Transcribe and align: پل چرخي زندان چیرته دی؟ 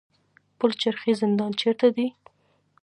پل 0.57 0.71
چرخي 0.81 1.11
زندان 1.21 1.51
چیرته 1.59 1.87
دی؟ 1.95 2.07